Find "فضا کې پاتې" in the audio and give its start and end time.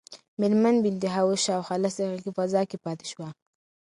2.37-3.05